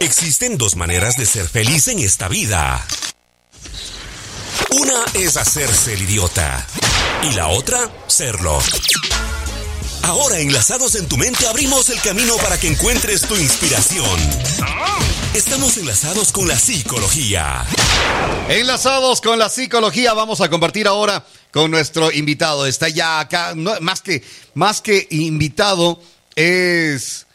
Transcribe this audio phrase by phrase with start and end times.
[0.00, 2.86] Existen dos maneras de ser feliz en esta vida.
[4.70, 6.64] Una es hacerse el idiota
[7.24, 8.60] y la otra, serlo.
[10.02, 14.18] Ahora, enlazados en tu mente, abrimos el camino para que encuentres tu inspiración.
[15.34, 17.64] Estamos enlazados con la psicología.
[18.48, 22.66] Enlazados con la psicología, vamos a compartir ahora con nuestro invitado.
[22.66, 24.22] Está ya acá, más, que,
[24.54, 26.00] más que invitado,
[26.36, 27.26] es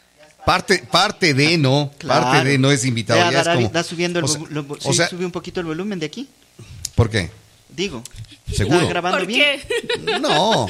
[0.44, 1.90] parte, parte de, ¿no?
[2.06, 3.30] Parte de, no es invitado.
[3.30, 3.40] ya
[3.80, 6.28] es subiendo el o sea, sube un poquito el volumen de aquí.
[6.94, 7.30] ¿Por qué?
[7.68, 8.02] Digo.
[8.52, 8.76] ¿Seguro?
[8.78, 9.60] ¿Está grabando ¿Por bien?
[9.60, 10.18] qué?
[10.20, 10.66] No.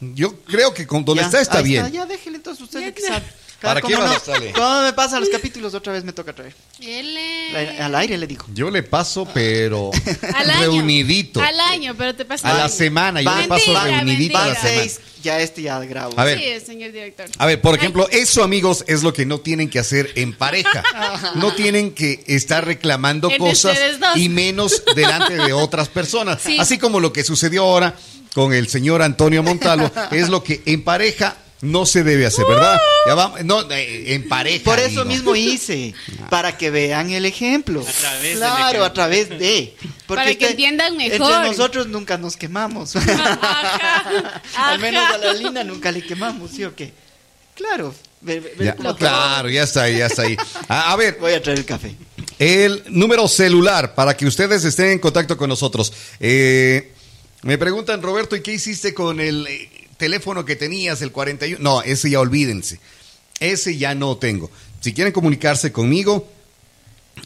[0.00, 1.90] Yo creo que con donde Ya, está está ahí bien.
[1.92, 3.14] ya déjele entonces usted Ya que está.
[3.14, 3.26] sabe.
[3.60, 4.16] ¿Para ¿Cómo qué vas no?
[4.16, 4.52] a salir?
[4.52, 5.74] ¿Cómo me pasa los capítulos?
[5.74, 6.54] Otra vez me toca traer.
[6.80, 7.80] L.
[7.82, 8.46] Al aire le digo.
[8.54, 9.90] Yo le paso, pero
[10.36, 10.60] Al año.
[10.60, 11.40] reunidito.
[11.42, 14.46] Al año, pero te pasa A la semana, yo le paso Mentira, reunidito a la
[14.54, 14.68] mentira.
[14.70, 14.82] Semana.
[14.84, 16.14] seis, ya este ya grabo.
[16.16, 16.38] A ver.
[16.38, 17.26] Sí, señor director.
[17.36, 20.82] A ver, por ejemplo, eso, amigos, es lo que no tienen que hacer en pareja.
[21.34, 23.76] No tienen que estar reclamando cosas
[24.14, 26.40] y menos delante de otras personas.
[26.42, 26.58] Sí.
[26.60, 27.94] Así como lo que sucedió ahora
[28.34, 32.78] con el señor Antonio Montalo, es lo que en pareja no se debe hacer, ¿verdad?
[33.06, 34.64] Ya vamos, no, eh, en pareja.
[34.64, 35.04] Por eso digo.
[35.06, 35.94] mismo hice,
[36.30, 37.80] para que vean el ejemplo.
[37.80, 39.74] A través claro, a través de.
[40.06, 41.32] Porque Para que usted- entiendan mejor.
[41.32, 42.94] Entre nosotros nunca nos quemamos.
[42.96, 46.92] Ajá, Al menos a la Lina nunca le quemamos, ¿sí o qué?
[47.54, 47.94] Claro.
[48.20, 50.36] ve- ve- Ya, claro, ya está ahí, ya está ahí.
[50.68, 51.94] A, a ver, Voy a traer el café.
[52.38, 55.92] El número celular para que ustedes estén en contacto con nosotros.
[56.20, 56.92] Eh,
[57.42, 61.62] me preguntan, Roberto, ¿y qué hiciste con el eh, teléfono que tenías, el 41?
[61.62, 62.80] No, ese ya olvídense.
[63.40, 64.50] Ese ya no tengo.
[64.80, 66.26] Si quieren comunicarse conmigo,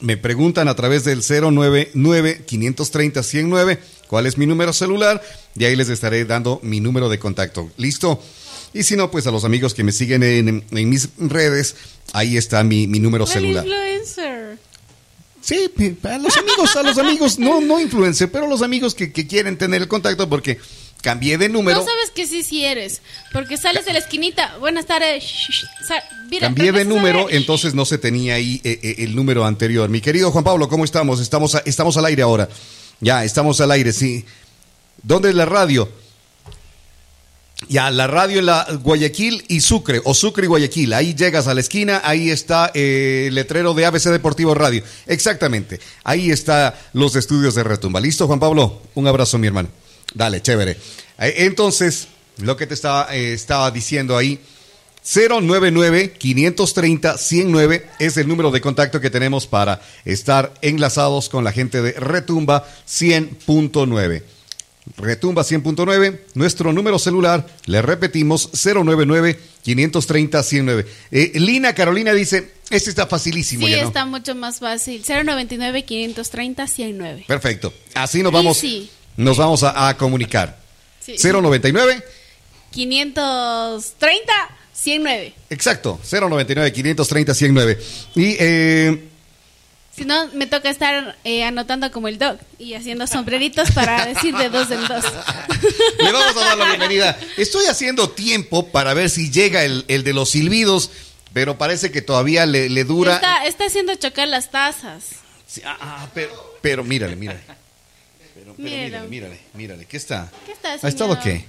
[0.01, 3.79] me preguntan a través del 099-530-109
[4.09, 5.23] cuál es mi número celular
[5.57, 7.71] y ahí les estaré dando mi número de contacto.
[7.77, 8.23] ¿Listo?
[8.75, 11.77] Y si no, pues a los amigos que me siguen en, en mis redes,
[12.13, 13.67] ahí está mi, mi número El celular.
[13.67, 14.59] influencer.
[15.43, 15.71] Sí,
[16.05, 19.59] a los amigos, a los amigos, no, no influencer, pero los amigos que, que quieren
[19.59, 20.59] tener el contacto porque
[21.03, 23.03] cambié de número, No sabes que sí, sí eres.
[23.33, 24.57] Porque sales de la esquinita.
[24.59, 25.23] Buenas tardes.
[26.31, 29.91] Mira, cambié de número, entonces no se tenía ahí eh, eh, el número anterior.
[29.91, 31.21] Mi querido Juan Pablo, ¿cómo estamos?
[31.21, 32.49] Estamos, a- estamos al aire ahora.
[33.01, 34.25] Ya, estamos al aire, sí.
[35.03, 35.91] ¿Dónde es la radio?
[37.69, 40.93] Ya, la radio en la Guayaquil y Sucre, o Sucre y Guayaquil.
[40.95, 44.83] Ahí llegas a la esquina, ahí está eh, el letrero de ABC Deportivo Radio.
[45.07, 45.79] Exactamente.
[46.03, 48.01] Ahí está los estudios de Retumba.
[48.01, 48.83] ¿Listo, Juan Pablo?
[48.95, 49.69] Un abrazo, mi hermano.
[50.15, 50.73] Dale, chévere.
[51.19, 52.09] Eh, Entonces,
[52.39, 54.41] lo que te estaba, eh, estaba diciendo ahí,
[55.05, 61.93] 099-530-109 es el número de contacto que tenemos para estar enlazados con la gente de
[61.93, 64.23] Retumba 100.9.
[64.97, 70.87] Retumba 100.9, nuestro número celular, le repetimos, 099-530-109.
[71.13, 73.65] Eh, Lina Carolina dice, este está facilísimo.
[73.67, 73.89] Sí, ya, ¿no?
[73.89, 75.05] está mucho más fácil.
[75.05, 77.27] 099-530-109.
[77.27, 77.73] Perfecto.
[77.95, 78.91] Así nos vamos, Easy.
[79.17, 80.59] Nos vamos a, a comunicar.
[81.01, 81.17] Sí.
[81.23, 82.03] 099,
[82.75, 85.33] 530-109.
[85.51, 87.79] exacto, 099-530-109.
[88.15, 89.09] Y eh,
[89.95, 94.35] Si no, me toca estar eh, anotando como el dog y haciendo sombreritos para decir
[94.37, 95.05] de dos en dos.
[95.99, 97.19] Le vamos a dar la bienvenida.
[97.37, 100.91] Estoy haciendo tiempo para ver si llega el, el de los silbidos,
[101.33, 103.17] pero parece que todavía le, le dura.
[103.17, 105.05] Está, está haciendo chocar las tazas.
[105.47, 107.41] Sí, ah, ah, pero, pero mírale, mírale.
[108.43, 109.03] Pero, pero Mira.
[109.03, 109.87] mírale, mírale, mírale.
[109.87, 110.29] ¿Qué está?
[110.45, 111.45] ¿Qué está ¿Ha estado qué?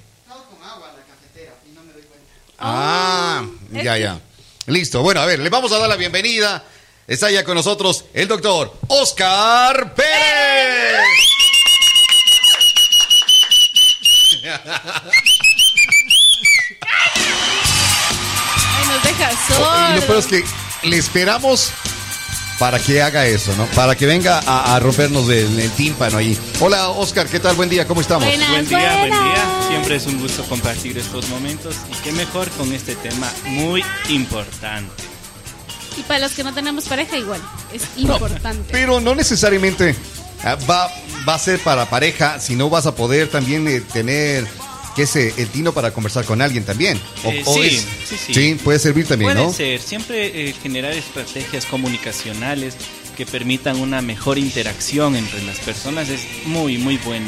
[2.59, 4.21] Ah, ya, ya.
[4.67, 5.01] Listo.
[5.01, 6.63] Bueno, a ver, le vamos a dar la bienvenida.
[7.07, 10.99] Está ya con nosotros el doctor Oscar Pérez.
[18.75, 19.31] Ay, nos deja
[19.91, 20.43] Y lo peor es que
[20.83, 21.73] le esperamos
[22.63, 23.65] para que haga eso, ¿no?
[23.75, 26.39] Para que venga a, a rompernos el, el tímpano ahí.
[26.61, 27.57] Hola, Oscar, ¿qué tal?
[27.57, 28.23] Buen día, ¿cómo estamos?
[28.25, 28.49] Buenas.
[28.51, 29.67] Buen día, buen día.
[29.67, 34.93] Siempre es un gusto compartir estos momentos y qué mejor con este tema muy importante.
[35.97, 37.41] Y para los que no tenemos pareja, igual.
[37.73, 38.69] Es No, importante.
[38.71, 39.93] pero no necesariamente
[40.45, 40.89] ah, va,
[41.27, 44.47] va a ser para pareja, sino vas a poder también eh, tener,
[44.95, 46.99] qué sé, el tino para conversar con alguien también.
[47.23, 48.55] O- Eh, o sí, es- sí, sí.
[48.63, 49.53] puede servir también, Puede ¿no?
[49.53, 52.75] ser, siempre eh, generar estrategias comunicacionales
[53.17, 57.27] que permitan una mejor interacción entre las personas es muy, muy bueno.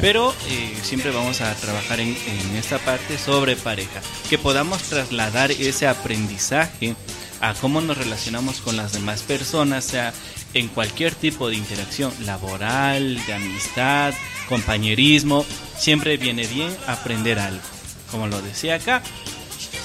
[0.00, 4.00] Pero eh, siempre vamos a trabajar en, en esta parte sobre pareja,
[4.30, 6.94] que podamos trasladar ese aprendizaje
[7.42, 10.14] a cómo nos relacionamos con las demás personas, sea
[10.54, 14.14] en cualquier tipo de interacción laboral, de amistad,
[14.48, 15.44] compañerismo,
[15.76, 17.60] siempre viene bien aprender algo.
[18.10, 19.02] Como lo decía acá,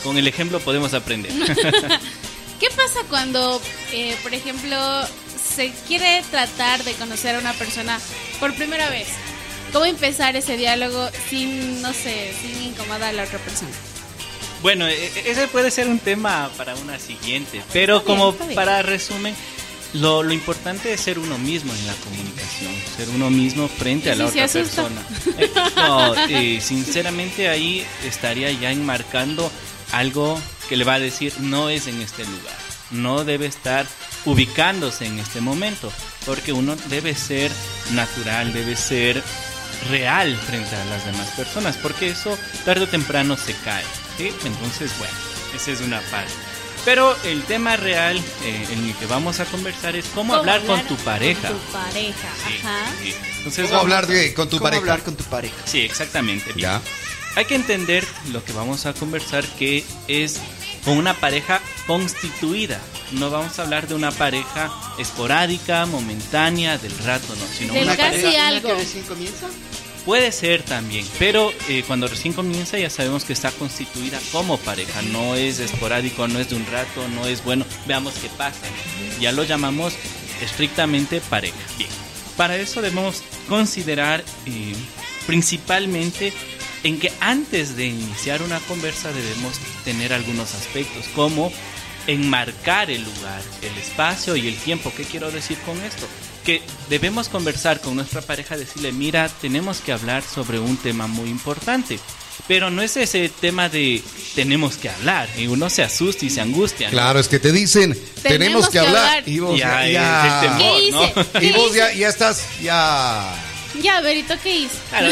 [0.04, 1.32] con el ejemplo podemos aprender.
[2.60, 3.60] ¿Qué pasa cuando,
[3.92, 4.78] eh, por ejemplo,
[5.36, 8.00] se quiere tratar de conocer a una persona
[8.40, 9.08] por primera vez?
[9.74, 13.72] ¿Cómo empezar ese diálogo sin, no sé, sin incomodar a la otra persona?
[14.62, 18.56] Bueno, e- e- ese puede ser un tema para una siguiente, pero Está como bien.
[18.56, 19.36] para resumen,
[19.94, 24.12] lo, lo importante es ser uno mismo en la comunicación, ser uno mismo frente ¿Y
[24.12, 25.02] a la si otra persona.
[25.38, 29.50] Eh, no, sinceramente ahí estaría ya enmarcando
[29.92, 32.58] algo que le va a decir no es en este lugar,
[32.92, 33.86] no debe estar
[34.26, 35.92] ubicándose en este momento,
[36.26, 37.52] porque uno debe ser
[37.92, 39.24] natural, debe ser
[39.90, 43.84] real frente a las demás personas, porque eso tarde o temprano se cae.
[44.18, 44.32] ¿Sí?
[44.46, 45.14] Entonces, bueno,
[45.56, 46.32] esa es una parte.
[46.86, 50.82] Pero el tema real eh, en el que vamos a conversar es cómo, hablar, con
[50.88, 51.50] tu pareja.
[51.50, 52.80] Con tu pareja, Sí, ajá.
[53.04, 53.14] sí.
[53.40, 54.82] Entonces, ¿Cómo vamos- hablar de, con tu ¿Cómo pareja?
[54.82, 55.56] hablar con tu pareja?
[55.66, 56.54] Sí, exactamente.
[56.56, 56.82] Ya.
[57.36, 60.40] Hay que entender lo que vamos a conversar que es
[60.86, 62.80] con una pareja constituida.
[63.12, 67.98] No vamos a hablar de una pareja esporádica, momentánea, del rato, no, sino Del una
[67.98, 68.68] casi pareja ¿Una algo.
[68.70, 69.48] que recién comienza?
[70.08, 75.02] Puede ser también, pero eh, cuando recién comienza ya sabemos que está constituida como pareja,
[75.02, 78.62] no es esporádico, no es de un rato, no es bueno, veamos qué pasa.
[79.20, 79.96] Ya lo llamamos
[80.42, 81.58] estrictamente pareja.
[81.78, 81.90] Bien,
[82.38, 84.74] para eso debemos considerar eh,
[85.26, 86.32] principalmente
[86.84, 91.52] en que antes de iniciar una conversa debemos tener algunos aspectos, como
[92.08, 94.94] enmarcar el lugar, el espacio y el tiempo.
[94.96, 96.08] ¿Qué quiero decir con esto?
[96.48, 101.30] Que debemos conversar con nuestra pareja, decirle, mira, tenemos que hablar sobre un tema muy
[101.30, 102.00] importante.
[102.48, 104.02] Pero no es ese tema de
[104.34, 106.88] tenemos que hablar y uno se asusta y se angustia.
[106.88, 106.92] ¿no?
[106.94, 109.28] Claro, es que te dicen, tenemos, que, hablar.
[109.28, 111.04] Y vos Ya, ya, es ya- el temor, ¿Qué ¿no?
[111.04, 111.14] hice?
[111.40, 113.47] ¿Qué y vos ya, ya estás, ya.
[113.82, 114.68] Ya, Berito, ¿qué?
[114.90, 115.10] Claro.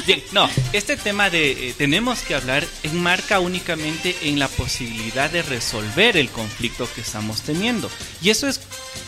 [0.06, 5.42] Bien, no, este tema de eh, tenemos que hablar enmarca únicamente en la posibilidad de
[5.42, 7.90] resolver el conflicto que estamos teniendo.
[8.22, 8.60] Y eso es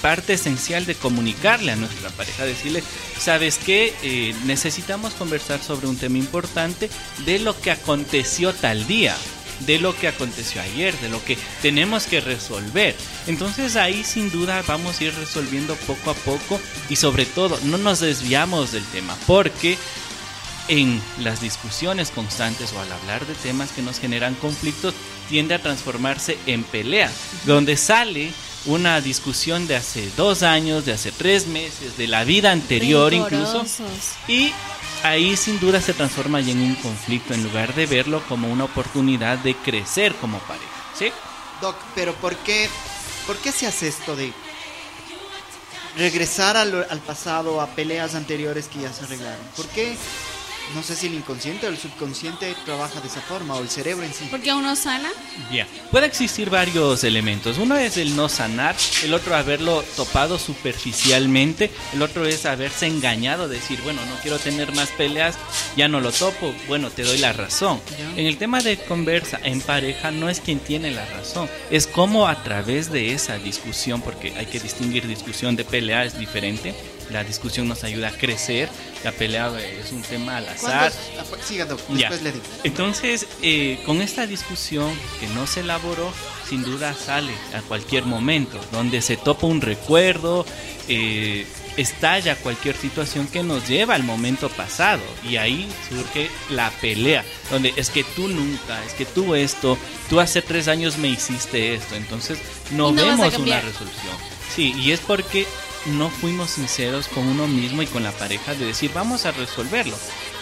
[0.02, 2.82] parte esencial de comunicarle a nuestra pareja, decirle,
[3.18, 6.88] sabes que necesitamos conversar sobre un tema importante
[7.24, 9.14] de lo que aconteció tal día
[9.60, 12.96] de lo que aconteció ayer, de lo que tenemos que resolver.
[13.26, 17.78] Entonces ahí sin duda vamos a ir resolviendo poco a poco y sobre todo no
[17.78, 19.78] nos desviamos del tema porque
[20.68, 24.94] en las discusiones constantes o al hablar de temas que nos generan conflictos
[25.28, 27.10] tiende a transformarse en pelea,
[27.44, 28.32] donde sale
[28.66, 33.64] una discusión de hace dos años, de hace tres meses, de la vida anterior incluso,
[34.28, 34.52] y
[35.02, 39.38] ahí sin duda se transforma en un conflicto en lugar de verlo como una oportunidad
[39.38, 40.66] de crecer como pareja.
[40.98, 41.10] ¿sí?
[41.60, 42.68] Doc, pero ¿por qué,
[43.26, 44.32] por qué se hace esto de
[45.96, 49.44] regresar al, al pasado, a peleas anteriores que ya se arreglaron?
[49.56, 49.96] ¿Por qué?
[50.74, 54.04] No sé si el inconsciente o el subconsciente trabaja de esa forma, o el cerebro
[54.04, 54.28] en sí.
[54.30, 55.10] Porque uno sana.
[55.52, 55.66] Ya.
[55.90, 57.58] Puede existir varios elementos.
[57.58, 63.48] Uno es el no sanar, el otro haberlo topado superficialmente, el otro es haberse engañado,
[63.48, 65.36] decir, bueno, no quiero tener más peleas,
[65.76, 67.80] ya no lo topo, bueno, te doy la razón.
[68.16, 72.26] En el tema de conversa en pareja no es quien tiene la razón, es como
[72.26, 76.74] a través de esa discusión, porque hay que distinguir discusión de pelea, es diferente.
[77.10, 78.68] La discusión nos ayuda a crecer,
[79.04, 80.92] la pelea es un tema al azar.
[80.92, 81.96] ¿Cuándo- ah, pues, Doc, Ya.
[82.08, 82.44] después le digo.
[82.64, 86.12] Entonces, eh, con esta discusión que no se elaboró,
[86.48, 90.46] sin duda sale a cualquier momento, donde se topa un recuerdo,
[90.88, 91.46] eh,
[91.76, 97.72] estalla cualquier situación que nos lleva al momento pasado y ahí surge la pelea, donde
[97.76, 101.94] es que tú nunca, es que tú esto, tú hace tres años me hiciste esto,
[101.94, 102.38] entonces
[102.72, 104.16] no vemos una resolución.
[104.54, 105.46] Sí, y es porque
[105.86, 109.96] no fuimos sinceros con uno mismo y con la pareja de decir vamos a resolverlo.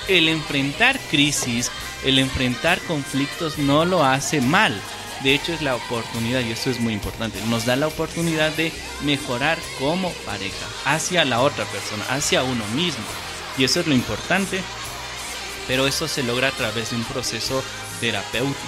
[0.08, 1.70] El enfrentar crisis,
[2.04, 4.80] el enfrentar conflictos no lo hace mal.
[5.22, 8.72] De hecho es la oportunidad, y esto es muy importante, nos da la oportunidad de
[9.02, 13.04] mejorar como pareja, hacia la otra persona, hacia uno mismo.
[13.56, 14.62] Y eso es lo importante,
[15.66, 17.64] pero eso se logra a través de un proceso
[18.00, 18.58] terapéutico.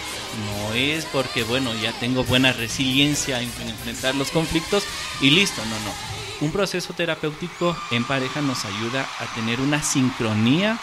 [0.47, 4.85] No es porque, bueno, ya tengo buena resiliencia en, en enfrentar los conflictos
[5.21, 6.10] y listo, no, no.
[6.41, 10.79] Un proceso terapéutico en pareja nos ayuda a tener una sincronía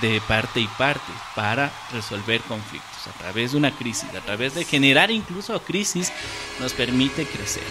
[0.00, 4.64] de parte y parte para resolver conflictos a través de una crisis, a través de
[4.64, 6.12] generar incluso crisis,
[6.60, 7.62] nos permite crecer.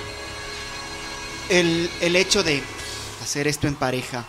[1.50, 2.64] el, el hecho de
[3.22, 4.24] hacer esto en pareja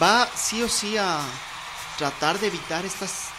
[0.00, 1.20] va sí o sí a
[1.98, 3.29] tratar de evitar estas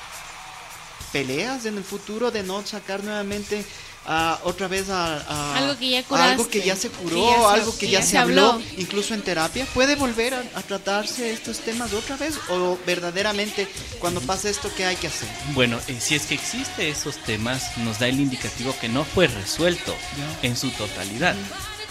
[1.12, 3.64] peleas en el futuro, de no sacar nuevamente
[4.06, 7.22] a, otra vez a, a- Algo que ya curaste, algo que ya se curó, que
[7.22, 8.66] ya se- algo que que ya, ya se se habló, habló.
[8.78, 12.36] incluso en terapia, ¿puede volver a, a tratarse estos temas otra vez?
[12.50, 13.68] ¿O verdaderamente
[14.00, 15.30] cuando pasa esto, qué hay que hacer?
[15.54, 19.28] Bueno, eh, si es que existe esos temas, nos da el indicativo que no fue
[19.28, 19.96] resuelto
[20.42, 21.36] en su totalidad.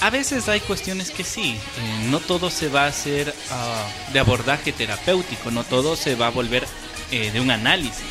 [0.01, 4.19] A veces hay cuestiones que sí, eh, no todo se va a hacer ah, de
[4.19, 6.67] abordaje terapéutico, no todo se va a volver
[7.13, 8.03] eh, de un análisis.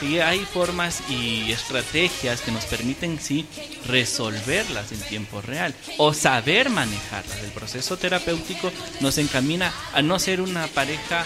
[0.00, 3.46] Sí, hay formas y estrategias que nos permiten sí
[3.86, 7.42] resolverlas en tiempo real o saber manejarlas.
[7.42, 11.24] El proceso terapéutico nos encamina a no ser una pareja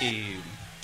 [0.00, 0.36] eh,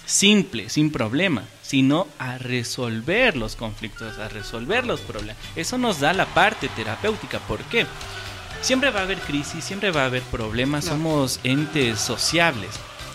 [0.06, 5.36] simple, sin problema, sino a resolver los conflictos, a resolver los problemas.
[5.56, 7.40] Eso nos da la parte terapéutica.
[7.40, 7.86] ¿Por qué?
[8.60, 12.70] Siempre va a haber crisis, siempre va a haber problemas, somos entes sociables.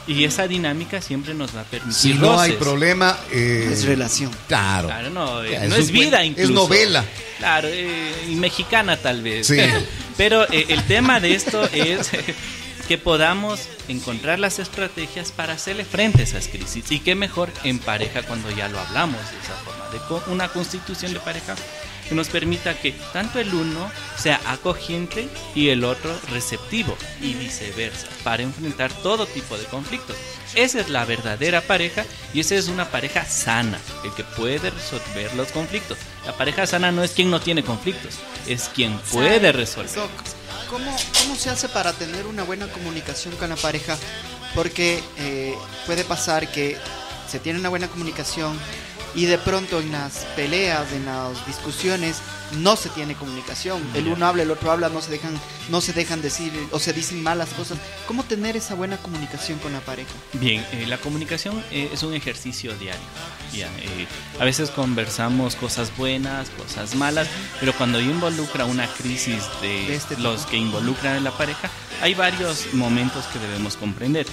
[0.07, 4.31] Y esa dinámica siempre nos va a permitir Si no hay problema, eh, Es relación.
[4.47, 4.87] Claro.
[4.87, 6.49] Claro, no, eh, no es es vida buen- incluso.
[6.49, 7.05] es novela.
[7.37, 9.47] Claro, eh, y mexicana tal vez.
[9.47, 9.57] Sí.
[10.17, 12.09] Pero eh, el tema de esto es
[12.87, 16.85] que podamos encontrar las estrategias para hacerle frente a esas crisis.
[16.91, 20.47] Y qué mejor en pareja cuando ya lo hablamos de esa forma, de co- una
[20.49, 21.55] constitución de pareja
[22.09, 28.07] que nos permita que tanto el uno sea acogiente y el otro receptivo y viceversa
[28.23, 30.15] para enfrentar todo tipo de conflictos.
[30.55, 35.33] Esa es la verdadera pareja y esa es una pareja sana, el que puede resolver
[35.35, 35.97] los conflictos.
[36.25, 38.15] La pareja sana no es quien no tiene conflictos,
[38.47, 39.91] es quien puede resolver.
[40.69, 43.97] ¿cómo, ¿cómo se hace para tener una buena comunicación con la pareja?
[44.55, 46.75] Porque eh, puede pasar que
[47.29, 48.57] se tiene una buena comunicación
[49.15, 52.21] y de pronto en las peleas, en las discusiones,
[52.57, 53.81] no se tiene comunicación.
[53.93, 55.39] El uno habla, el otro habla, no se dejan,
[55.69, 57.77] no se dejan decir o se dicen malas cosas.
[58.07, 60.11] ¿Cómo tener esa buena comunicación con la pareja?
[60.33, 63.01] Bien, eh, la comunicación eh, es un ejercicio diario.
[63.53, 64.07] Ya, eh,
[64.39, 67.27] a veces conversamos cosas buenas, cosas malas,
[67.59, 71.69] pero cuando involucra una crisis de, De este los que involucran a la pareja,
[72.01, 74.25] hay varios momentos que debemos comprender.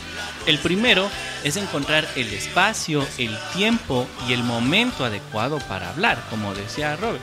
[0.47, 1.11] El primero
[1.45, 7.23] es encontrar el espacio, el tiempo y el momento adecuado para hablar, como decía Robert.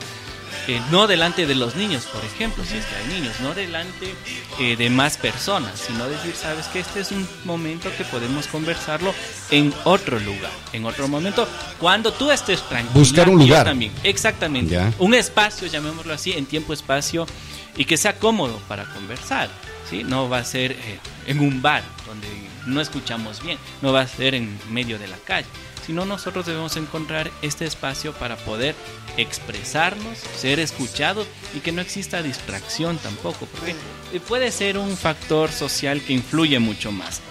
[0.67, 4.15] Eh, no delante de los niños, por ejemplo, si es que hay niños, no delante
[4.59, 9.13] eh, de más personas, sino decir, sabes que este es un momento que podemos conversarlo
[9.51, 11.47] en otro lugar, en otro momento,
[11.79, 12.93] cuando tú estés tranquilo.
[12.97, 13.65] Buscar un lugar.
[13.65, 14.73] también, exactamente.
[14.73, 14.93] Ya.
[14.99, 17.27] Un espacio, llamémoslo así, en tiempo, espacio,
[17.75, 19.49] y que sea cómodo para conversar.
[19.89, 20.03] ¿sí?
[20.03, 22.27] No va a ser eh, en un bar donde
[22.65, 25.47] no escuchamos bien, no va a ser en medio de la calle,
[25.85, 28.75] sino nosotros debemos encontrar este espacio para poder
[29.17, 33.75] expresarnos, ser escuchados y que no exista distracción tampoco, porque
[34.13, 37.21] eh, puede ser un factor social que influye mucho más.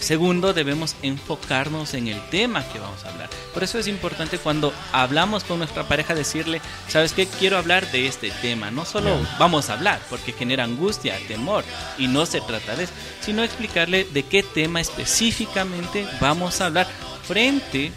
[0.00, 3.28] Segundo, debemos enfocarnos en el tema que vamos a hablar.
[3.52, 7.26] Por eso es importante cuando hablamos con nuestra pareja decirle, ¿sabes qué?
[7.26, 8.70] Quiero hablar de este tema.
[8.70, 11.64] No solo vamos a hablar, porque genera angustia, temor,
[11.98, 16.88] y no se trata de eso, sino explicarle de qué tema específicamente vamos a hablar
[17.30, 17.92] frente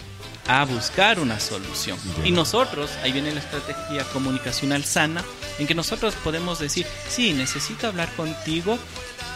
[0.47, 1.97] a buscar una solución.
[2.23, 5.23] Y nosotros, ahí viene la estrategia comunicacional sana,
[5.57, 8.77] en que nosotros podemos decir, sí, necesito hablar contigo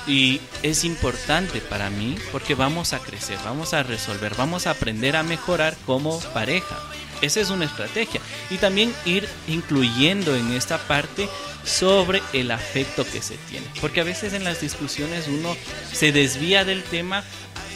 [0.06, 5.16] y es importante para mí porque vamos a crecer, vamos a resolver, vamos a aprender
[5.16, 6.78] a mejorar como pareja.
[7.22, 8.22] Esa es una estrategia.
[8.52, 11.28] Y también ir incluyendo en esta parte
[11.64, 13.66] sobre el afecto que se tiene.
[13.82, 15.58] Porque a veces en las discusiones uno
[15.92, 17.24] se desvía del tema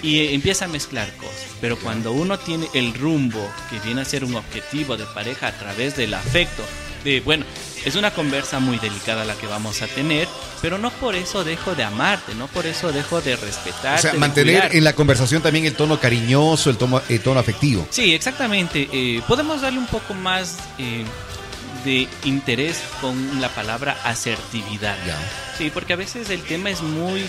[0.03, 1.45] y empieza a mezclar cosas.
[1.59, 5.57] Pero cuando uno tiene el rumbo que viene a ser un objetivo de pareja a
[5.57, 6.63] través del afecto,
[7.03, 7.45] de bueno,
[7.85, 10.27] es una conversa muy delicada la que vamos a tener,
[10.61, 14.07] pero no por eso dejo de amarte, no por eso dejo de respetarte.
[14.07, 17.87] O sea, mantener en la conversación también el tono cariñoso, el tono, el tono afectivo.
[17.89, 18.87] Sí, exactamente.
[18.91, 21.03] Eh, podemos darle un poco más eh,
[21.83, 24.97] de interés con la palabra asertividad.
[25.05, 25.17] Ya.
[25.57, 27.25] Sí, porque a veces el tema es muy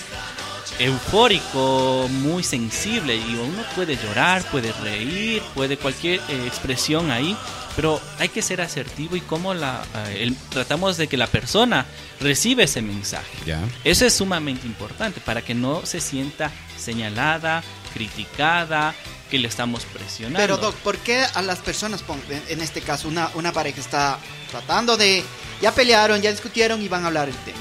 [0.78, 7.36] eufórico, muy sensible y uno puede llorar, puede reír, puede cualquier eh, expresión ahí,
[7.76, 11.86] pero hay que ser asertivo y cómo la, eh, el- tratamos de que la persona
[12.20, 13.30] recibe ese mensaje.
[13.46, 13.60] Ya.
[13.84, 17.62] Eso es sumamente importante para que no se sienta señalada,
[17.94, 18.94] criticada,
[19.30, 20.38] que le estamos presionando.
[20.38, 22.04] Pero Doc, ¿por qué a las personas,
[22.48, 24.18] en este caso una, una pareja está
[24.50, 25.24] tratando de,
[25.62, 27.58] ya pelearon, ya discutieron y van a hablar el tema?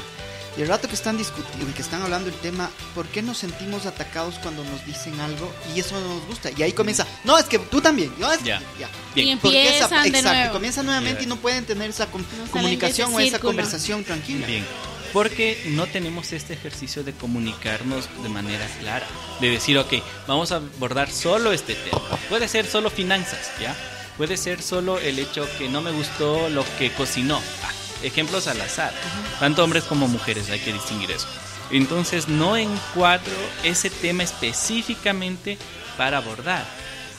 [0.57, 3.85] Y el rato que están discutiendo, que están hablando el tema, ¿por qué nos sentimos
[3.85, 6.49] atacados cuando nos dicen algo y eso no nos gusta?
[6.55, 8.61] Y ahí comienza, no, es que tú también, no, es que- Ya.
[8.77, 8.89] ya.
[9.15, 9.39] Bien.
[9.43, 10.53] Y esa- de exacto, nuevo.
[10.53, 14.45] comienza nuevamente y no pueden tener esa com- comunicación o esa conversación tranquila.
[14.45, 14.65] Bien,
[15.13, 19.05] porque no tenemos este ejercicio de comunicarnos de manera clara,
[19.39, 19.93] de decir, ok,
[20.27, 22.01] vamos a abordar solo este tema.
[22.29, 23.73] Puede ser solo finanzas, ¿ya?
[24.17, 27.41] Puede ser solo el hecho que no me gustó lo que cocinó.
[27.63, 27.71] Ah,
[28.03, 28.93] ejemplos al azar.
[29.39, 31.27] Tanto hombres como mujeres, hay que distinguir eso.
[31.71, 33.31] Entonces no encuadro
[33.63, 35.57] ese tema específicamente
[35.97, 36.65] para abordar.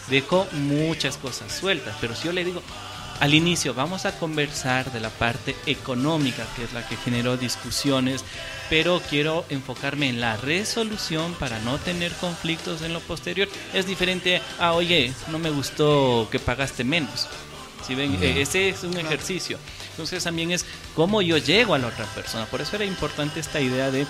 [0.09, 2.63] Dejo muchas cosas sueltas, pero si yo le digo,
[3.21, 8.25] al inicio vamos a conversar de la parte económica, que es la que generó discusiones,
[8.69, 13.49] pero quiero enfocarme en la resolución para no tener conflictos en lo posterior.
[13.73, 17.29] Es diferente a, oye, no me gustó que pagaste menos.
[17.87, 19.59] Si ven, eh, ese es un ejercicio.
[19.93, 22.47] Entonces también es cómo yo llego a la otra persona.
[22.47, 24.07] Por eso era importante esta idea de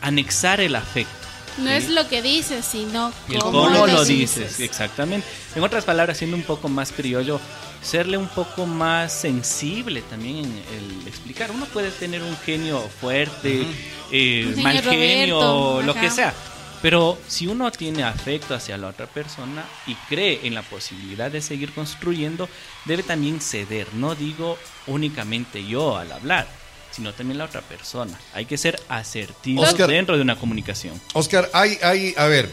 [0.00, 1.28] anexar el afecto.
[1.58, 4.60] No es lo que dices, sino cómo, lo, dices.
[4.60, 5.26] Exactamente.
[5.54, 7.40] En otras palabras, siendo un poco más criollo,
[7.82, 11.50] serle un poco más sensible también en el explicar.
[11.50, 13.66] Uno puede tener un genio fuerte,
[14.12, 16.32] eh, mal genio, lo que sea.
[16.82, 21.42] Pero si uno tiene afecto hacia la otra persona y cree en la posibilidad de
[21.42, 22.48] seguir construyendo,
[22.86, 23.92] debe también ceder.
[23.94, 24.56] No digo
[24.86, 26.48] únicamente yo al hablar,
[26.90, 28.18] sino también la otra persona.
[28.32, 31.00] Hay que ser asertivos dentro de una comunicación.
[31.12, 32.50] Oscar, hay, hay, a ver,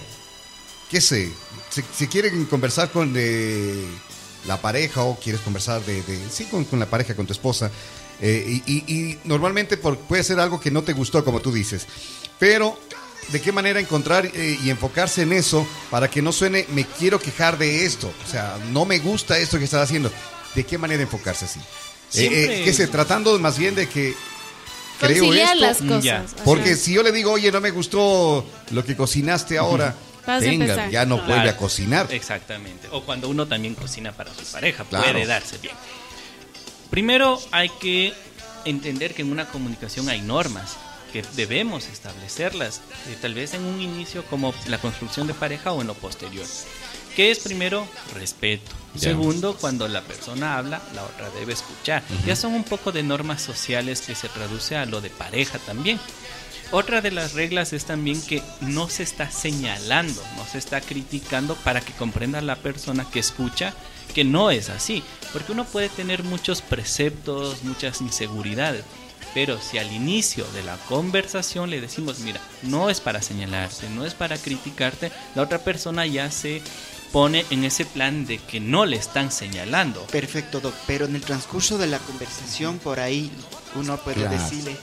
[0.89, 1.31] qué sé,
[1.69, 3.13] si, quieren conversar con
[4.45, 7.71] la pareja o quieres conversar de, sí, con, la pareja, con tu esposa,
[8.19, 11.87] eh, y, normalmente puede ser algo que no te gustó, como tú dices,
[12.39, 12.77] pero
[13.29, 17.19] de qué manera encontrar eh, y enfocarse en eso para que no suene me quiero
[17.19, 20.11] quejar de esto, o sea, no me gusta esto que estás haciendo.
[20.55, 21.59] ¿De qué manera enfocarse así?
[22.15, 24.15] Eh, que se tratando más bien de que
[24.99, 25.55] creo esto.
[25.55, 26.35] las cosas.
[26.43, 29.93] Porque si yo le digo, oye, no me gustó lo que cocinaste ahora,
[30.25, 32.07] venga, ya no vuelve a cocinar.
[32.11, 32.87] Exactamente.
[32.91, 35.75] O cuando uno también cocina para su pareja, puede darse bien.
[36.89, 38.13] Primero hay que
[38.65, 40.77] entender que en una comunicación hay normas
[41.07, 45.81] que debemos establecerlas, eh, tal vez en un inicio como la construcción de pareja o
[45.81, 46.45] en lo posterior.
[47.15, 47.87] ¿Qué es primero?
[48.13, 48.71] Respeto.
[48.95, 52.03] Segundo, cuando la persona habla, la otra debe escuchar.
[52.25, 55.99] Ya son un poco de normas sociales que se traduce a lo de pareja también.
[56.71, 61.55] Otra de las reglas es también que no se está señalando, no se está criticando
[61.55, 63.73] para que comprenda la persona que escucha
[64.13, 65.01] que no es así.
[65.31, 68.83] Porque uno puede tener muchos preceptos, muchas inseguridades.
[69.37, 74.03] Pero si al inicio de la conversación le decimos, mira, no es para señalarte, no
[74.03, 76.63] es para criticarte, la otra persona ya se
[77.11, 80.01] pone en ese plan de que no le están señalando.
[80.07, 83.31] Perfecto, Doc, pero en el transcurso de la conversación por ahí
[83.75, 84.75] uno puede decirle,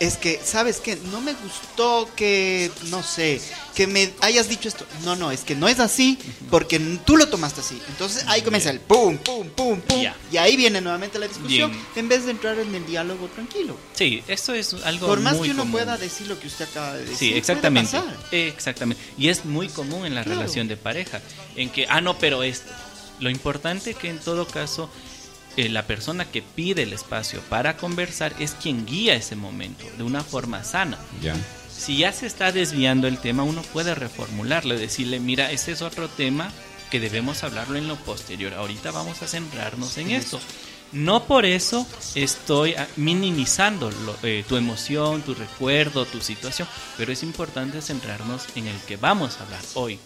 [0.00, 0.96] es que, ¿sabes qué?
[1.10, 3.40] No me gustó que, no sé,
[3.74, 4.86] que me hayas dicho esto.
[5.04, 6.18] No, no, es que no es así
[6.50, 7.80] porque tú lo tomaste así.
[7.88, 10.04] Entonces ahí comienza el pum, pum, pum, pum.
[10.30, 13.76] Y ahí viene nuevamente la discusión en vez de entrar en el diálogo tranquilo.
[13.94, 17.00] Sí, esto es algo Por más que uno pueda decir lo que usted acaba de
[17.00, 17.16] decir.
[17.16, 17.98] Sí, exactamente.
[18.30, 19.02] Exactamente.
[19.18, 21.20] Y es muy común en la relación de pareja.
[21.54, 22.70] En que, ah, no, pero esto.
[23.18, 24.90] Lo importante que en todo caso
[25.56, 30.02] eh, la persona que pide el espacio para conversar es quien guía ese momento de
[30.02, 30.98] una forma sana.
[31.22, 31.34] Ya.
[31.74, 35.82] Si ya se está desviando el tema, uno puede reformularlo y decirle, mira, ese es
[35.82, 36.52] otro tema
[36.90, 38.54] que debemos hablarlo en lo posterior.
[38.54, 40.40] Ahorita vamos a centrarnos en esto.
[40.92, 43.90] No por eso estoy ah, minimizando
[44.22, 49.38] eh, tu emoción, tu recuerdo, tu situación, pero es importante centrarnos en el que vamos
[49.38, 49.98] a hablar hoy.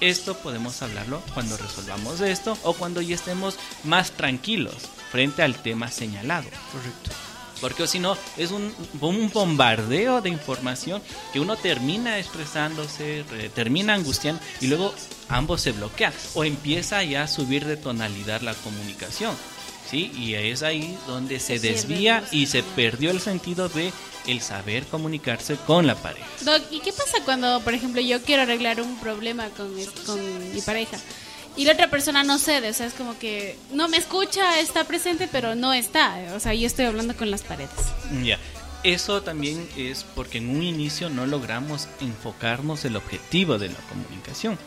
[0.00, 5.90] Esto podemos hablarlo cuando resolvamos esto o cuando ya estemos más tranquilos frente al tema
[5.90, 6.48] señalado.
[6.72, 7.10] Correcto.
[7.60, 11.00] Porque si no, es un, un, bombardeo de información
[11.32, 14.94] que uno termina expresándose, termina angustiando y luego
[15.28, 19.34] ambos se bloquean o empieza ya a subir de tonalidad la comunicación.
[19.90, 20.12] ¿sí?
[20.16, 23.92] Y es ahí donde se desvía y se perdió el sentido de
[24.26, 26.26] el saber comunicarse con la pareja.
[26.42, 29.72] Doc, ¿y qué pasa cuando, por ejemplo, yo quiero arreglar un problema con,
[30.04, 30.98] con mi pareja?
[31.56, 34.84] Y la otra persona no cede, o sea, es como que no me escucha, está
[34.84, 37.70] presente, pero no está, o sea, yo estoy hablando con las paredes.
[38.22, 38.38] Ya,
[38.82, 44.58] eso también es porque en un inicio no logramos enfocarnos el objetivo de la comunicación,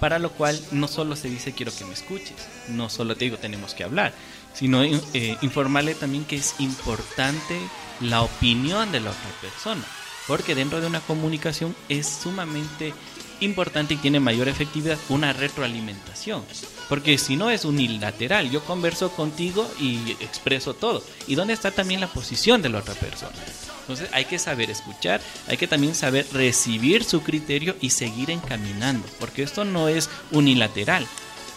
[0.00, 2.36] para lo cual no solo se dice quiero que me escuches,
[2.68, 4.14] no solo te digo tenemos que hablar,
[4.54, 7.58] sino eh, informarle también que es importante
[8.00, 9.84] la opinión de la otra persona,
[10.26, 12.94] porque dentro de una comunicación es sumamente
[13.40, 16.44] importante y tiene mayor efectividad una retroalimentación.
[16.88, 21.02] Porque si no es unilateral, yo converso contigo y expreso todo.
[21.26, 23.34] ¿Y dónde está también la posición de la otra persona?
[23.80, 29.06] Entonces hay que saber escuchar, hay que también saber recibir su criterio y seguir encaminando.
[29.20, 31.06] Porque esto no es unilateral,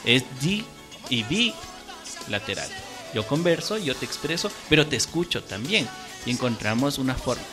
[0.05, 0.65] es di
[1.09, 2.69] y bilateral.
[3.13, 5.87] Yo converso, yo te expreso, pero te escucho también.
[6.25, 7.43] Y encontramos una forma.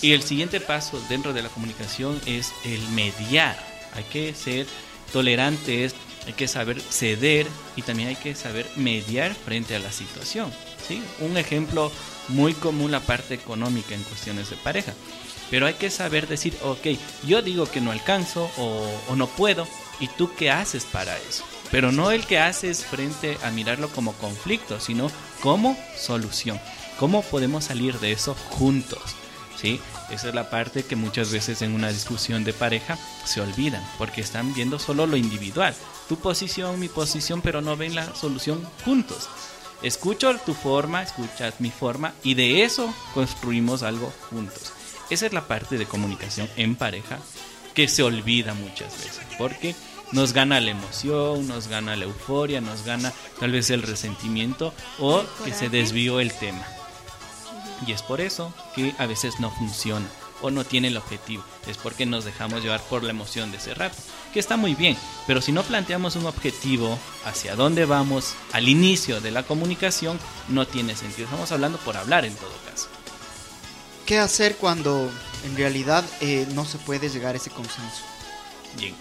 [0.00, 3.58] Y el siguiente paso dentro de la comunicación es el mediar.
[3.94, 4.66] Hay que ser
[5.12, 5.94] tolerantes,
[6.26, 10.52] hay que saber ceder y también hay que saber mediar frente a la situación.
[10.86, 11.02] ¿sí?
[11.20, 11.90] Un ejemplo
[12.28, 14.92] muy común la parte económica en cuestiones de pareja.
[15.50, 16.86] Pero hay que saber decir, ok,
[17.26, 19.66] yo digo que no alcanzo o, o no puedo,
[19.98, 21.44] ¿y tú qué haces para eso?
[21.70, 26.60] Pero no el que haces frente a mirarlo como conflicto, sino como solución.
[26.98, 29.16] ¿Cómo podemos salir de eso juntos?
[29.60, 29.80] ¿Sí?
[30.10, 34.20] Esa es la parte que muchas veces en una discusión de pareja se olvidan, porque
[34.20, 35.74] están viendo solo lo individual.
[36.08, 39.28] Tu posición, mi posición, pero no ven la solución juntos.
[39.82, 44.72] Escucho tu forma, escuchas mi forma y de eso construimos algo juntos.
[45.10, 47.18] Esa es la parte de comunicación en pareja
[47.74, 49.74] que se olvida muchas veces, porque
[50.12, 55.22] nos gana la emoción, nos gana la euforia, nos gana tal vez el resentimiento o
[55.44, 56.66] que se desvió el tema.
[57.86, 60.06] Y es por eso que a veces no funciona
[60.40, 61.42] o no tiene el objetivo.
[61.66, 63.96] Es porque nos dejamos llevar por la emoción de ese rato,
[64.32, 64.96] que está muy bien.
[65.26, 70.66] Pero si no planteamos un objetivo hacia dónde vamos al inicio de la comunicación, no
[70.66, 71.24] tiene sentido.
[71.24, 72.88] Estamos hablando por hablar en todo caso.
[74.06, 75.10] ¿Qué hacer cuando
[75.44, 78.02] en realidad eh, no se puede llegar a ese consenso?
[78.78, 78.94] Bien.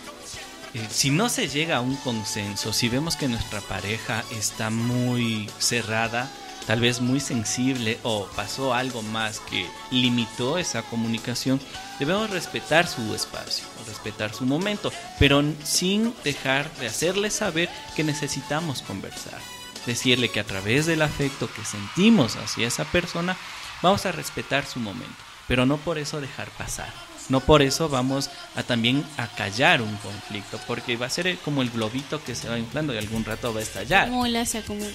[0.73, 5.49] Eh, si no se llega a un consenso, si vemos que nuestra pareja está muy
[5.59, 6.29] cerrada,
[6.67, 11.60] tal vez muy sensible o pasó algo más que limitó esa comunicación,
[11.97, 18.82] debemos respetar su espacio, respetar su momento, pero sin dejar de hacerle saber que necesitamos
[18.82, 19.39] conversar.
[19.86, 23.38] Decirle que a través del afecto que sentimos hacia esa persona,
[23.82, 25.15] vamos a respetar su momento,
[25.47, 26.91] pero no por eso dejar pasar.
[27.29, 31.61] No por eso vamos a también a callar un conflicto, porque va a ser como
[31.61, 34.09] el globito que se va inflando y algún rato va a estallar.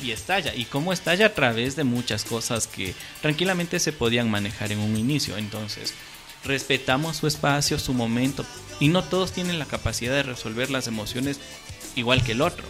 [0.03, 0.55] Y estalla.
[0.55, 4.97] Y cómo estalla a través de muchas cosas que tranquilamente se podían manejar en un
[4.97, 5.37] inicio.
[5.37, 5.95] Entonces,
[6.45, 8.47] respetamos su espacio, su momento.
[8.81, 11.39] Y no todos tienen la capacidad de resolver las emociones
[11.97, 12.65] igual que el otro.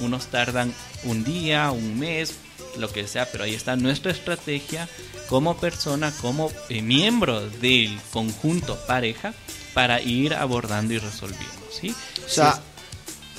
[0.00, 2.34] Unos tardan un día, un mes,
[2.76, 4.88] lo que sea, pero ahí está nuestra estrategia
[5.28, 9.34] como persona, como eh, miembro del conjunto pareja
[9.74, 11.94] para ir abordando y resolviendo, ¿sí?
[12.24, 12.60] O sea,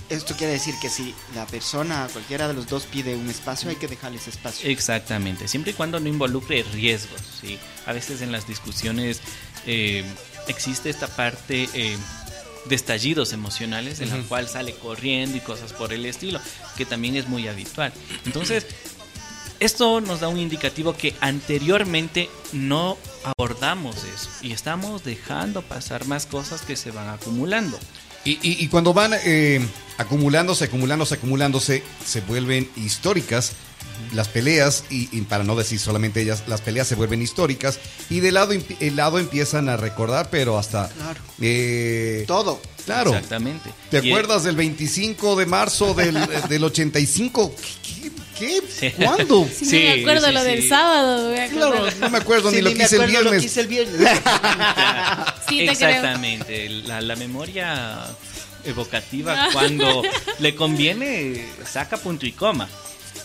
[0.09, 3.75] esto quiere decir que si la persona, cualquiera de los dos pide un espacio, hay
[3.75, 4.69] que dejarle ese espacio.
[4.69, 7.59] Exactamente, siempre y cuando no involucre riesgos, ¿sí?
[7.85, 9.21] A veces en las discusiones
[9.65, 10.03] eh,
[10.47, 11.69] existe esta parte...
[11.73, 11.97] Eh,
[12.65, 16.39] de estallidos emocionales en la cual sale corriendo y cosas por el estilo,
[16.77, 17.93] que también es muy habitual.
[18.25, 18.65] Entonces,
[19.59, 26.25] esto nos da un indicativo que anteriormente no abordamos eso y estamos dejando pasar más
[26.25, 27.77] cosas que se van acumulando.
[28.25, 29.65] Y, cuando van eh,
[29.97, 33.53] acumulándose, acumulándose, acumulándose, se vuelven históricas
[34.13, 38.31] las peleas, y, para no decir solamente ellas, las peleas se vuelven históricas y de
[38.31, 40.89] lado, el lado empiezan a recordar, pero hasta...
[40.89, 41.19] Claro.
[41.41, 42.61] Eh, Todo.
[42.85, 43.11] Claro.
[43.13, 43.71] Exactamente.
[43.91, 46.17] ¿Te acuerdas del 25 de marzo del,
[46.49, 47.55] del 85?
[47.55, 48.03] ¿Qué?
[48.03, 48.11] ¿Qué?
[48.95, 49.47] ¿Cuándo?
[49.53, 51.33] Sí, me acuerdo lo del sábado.
[51.51, 53.23] Claro, no me acuerdo ni lo que hice el viernes.
[53.33, 54.19] Lo que hice el viernes.
[55.47, 56.69] sí, Exactamente.
[56.69, 58.05] La, la memoria
[58.65, 60.01] evocativa, cuando
[60.39, 62.67] le conviene, saca punto y coma.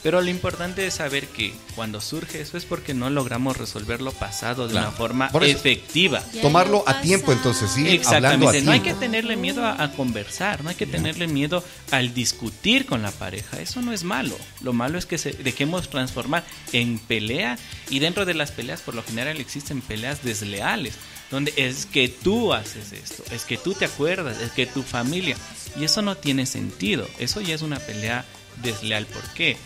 [0.02, 4.12] Pero lo importante es saber que cuando surge eso es porque no logramos resolver lo
[4.12, 6.22] pasado de una forma efectiva.
[6.42, 7.88] Tomarlo a tiempo entonces, sí.
[7.88, 8.60] Exactamente.
[8.62, 13.02] no hay que tenerle miedo a, conversar, no hay que tenerle miedo al discutir con
[13.02, 13.60] la pareja.
[13.60, 14.36] Eso no es malo.
[14.60, 18.94] Lo malo es que se dejemos transformar en pelea y dentro de las peleas por
[18.94, 20.94] lo general existen peleas desleales
[21.30, 25.36] donde es que tú haces esto, es que tú te acuerdas, es que tu familia.
[25.76, 27.08] Y eso no tiene sentido.
[27.18, 28.24] Eso ya es una pelea
[28.62, 29.06] desleal.
[29.06, 29.56] ¿Por qué?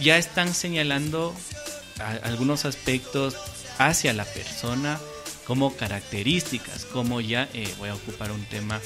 [0.00, 1.34] Ya están señalando
[2.22, 3.36] algunos aspectos
[3.78, 4.98] hacia la persona
[5.46, 8.80] como características, como ya eh, voy a ocupar un tema,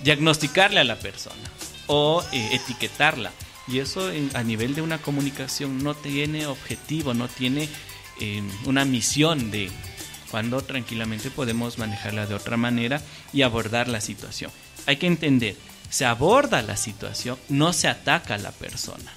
[0.00, 1.50] diagnosticarle a la persona
[1.86, 3.32] o eh, etiquetarla.
[3.68, 7.68] Y eso a nivel de una comunicación no tiene objetivo, no tiene
[8.20, 9.70] eh, una misión de
[10.30, 14.50] cuando tranquilamente podemos manejarla de otra manera y abordar la situación.
[14.86, 15.56] Hay que entender,
[15.92, 19.12] se aborda la situación, no se ataca a la persona.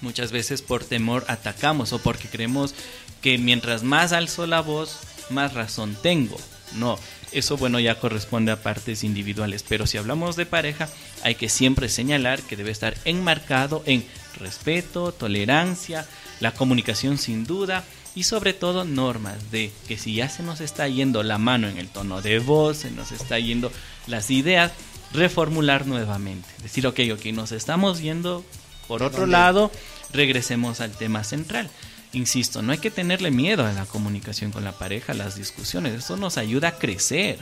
[0.00, 2.74] Muchas veces por temor atacamos o porque creemos
[3.20, 6.38] que mientras más alzo la voz, más razón tengo.
[6.76, 6.98] No,
[7.32, 10.88] eso bueno ya corresponde a partes individuales, pero si hablamos de pareja,
[11.22, 14.06] hay que siempre señalar que debe estar enmarcado en
[14.38, 16.06] respeto, tolerancia,
[16.40, 17.84] la comunicación sin duda
[18.14, 21.76] y sobre todo normas de que si ya se nos está yendo la mano en
[21.76, 23.70] el tono de voz, se nos está yendo
[24.06, 24.72] las ideas,
[25.12, 26.48] reformular nuevamente.
[26.62, 28.44] Decir, ok, ok, nos estamos yendo
[28.88, 29.70] por otro lado,
[30.12, 31.70] regresemos al tema central.
[32.12, 35.94] Insisto, no hay que tenerle miedo a la comunicación con la pareja, a las discusiones.
[35.94, 37.38] Eso nos ayuda a crecer.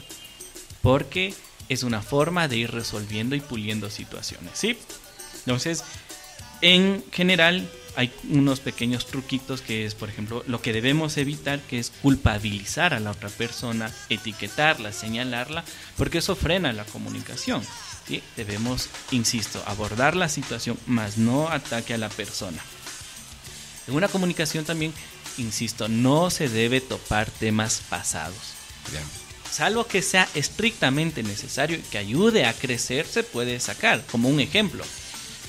[0.82, 1.34] Porque
[1.68, 4.78] es una forma de ir resolviendo y puliendo situaciones, ¿sí?
[5.44, 5.84] Entonces,
[6.62, 11.78] en general hay unos pequeños truquitos que es, por ejemplo, lo que debemos evitar, que
[11.78, 15.64] es culpabilizar a la otra persona, etiquetarla, señalarla,
[15.96, 17.62] porque eso frena la comunicación.
[18.06, 18.22] ¿sí?
[18.36, 22.62] Debemos, insisto, abordar la situación, más no ataque a la persona.
[23.86, 24.92] En una comunicación también,
[25.38, 28.54] insisto, no se debe topar temas pasados.
[29.50, 34.38] Salvo que sea estrictamente necesario y que ayude a crecer, se puede sacar, como un
[34.38, 34.84] ejemplo.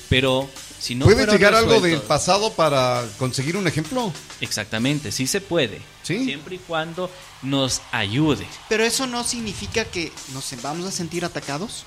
[0.08, 0.50] Pero
[0.82, 4.12] si no ¿Puede llegar algo del pasado para conseguir un ejemplo?
[4.40, 5.80] Exactamente, sí se puede.
[6.02, 6.24] Sí.
[6.24, 7.08] Siempre y cuando
[7.42, 8.44] nos ayude.
[8.68, 11.84] Pero eso no significa que nos vamos a sentir atacados.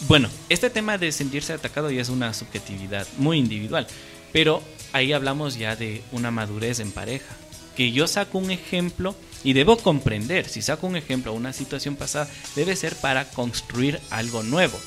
[0.00, 3.86] Bueno, este tema de sentirse atacado ya es una subjetividad muy individual,
[4.34, 7.34] pero ahí hablamos ya de una madurez en pareja.
[7.74, 11.96] Que yo saco un ejemplo y debo comprender, si saco un ejemplo a una situación
[11.96, 14.78] pasada, debe ser para construir algo nuevo,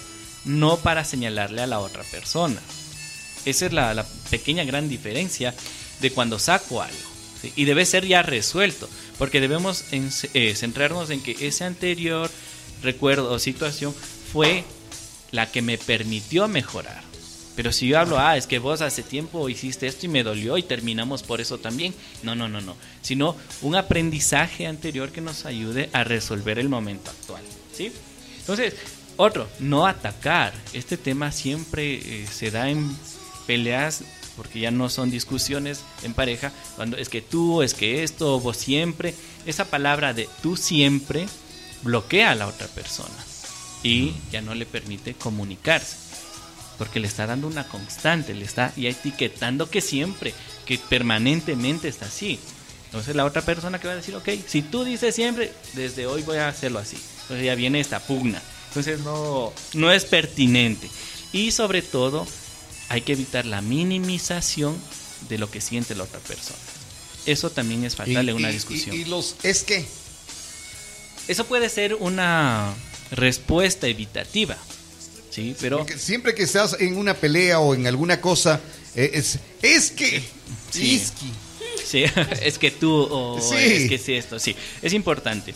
[0.46, 2.62] no para señalarle a la otra persona.
[3.46, 5.54] Esa es la, pequeña gran diferencia
[6.02, 6.98] de cuando saco algo.
[7.56, 12.30] Y debe ser ya resuelto, porque debemos eh, centrarnos en que ese anterior
[12.84, 13.96] recuerdo o situación
[14.34, 14.64] fue
[15.32, 17.10] la que me permitió mejorar.
[17.56, 20.58] Pero si yo hablo, ah, es que vos hace tiempo hiciste esto y me dolió
[20.58, 21.94] y terminamos por eso también.
[22.24, 22.78] No, no, no, no.
[23.02, 27.44] Sino un aprendizaje anterior que nos ayude a resolver el momento actual.
[27.76, 27.92] ¿Sí?
[28.40, 28.76] Entonces,
[29.18, 30.54] otro, no atacar.
[30.72, 32.96] Este tema siempre eh, se da en
[33.50, 34.04] peleas
[34.38, 38.58] porque ya no son discusiones en pareja, cuando es que tú, es que esto, vos
[38.58, 39.16] siempre,
[39.48, 41.28] esa palabra de tú siempre
[41.82, 43.16] bloquea a la otra persona
[43.82, 45.98] y ya no le permite comunicarse,
[46.78, 50.36] porque le está dando una constante, le está ya etiquetando que siempre,
[50.68, 52.40] que permanentemente está así.
[52.86, 56.22] Entonces la otra persona que va a decir, ok, si tú dices siempre, desde hoy
[56.22, 56.98] voy a hacerlo así.
[57.24, 58.44] Entonces ya viene esta pugna.
[58.68, 60.88] Entonces no, no es pertinente.
[61.34, 62.28] Y sobre todo,
[62.90, 64.78] hay que evitar la minimización
[65.30, 66.58] de lo que siente la otra persona.
[67.26, 68.96] Eso también es fatal en una y- discusión.
[68.96, 69.86] Y, y los es que
[71.28, 72.74] Eso puede ser una
[73.12, 74.58] respuesta evitativa.
[75.30, 78.60] Sí, pero porque siempre que estás en una pelea o en alguna cosa
[78.96, 80.24] eh, es es que
[80.72, 80.96] Sí.
[80.96, 81.50] es que
[81.86, 82.04] Sí,
[82.42, 83.56] es que tú o Sí.
[83.58, 85.54] es que sí esto, sí, es importante.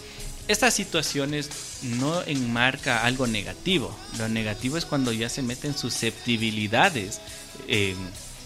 [0.47, 1.49] Estas situaciones
[1.83, 3.95] no enmarca algo negativo.
[4.17, 7.21] Lo negativo es cuando ya se meten susceptibilidades
[7.67, 7.95] eh,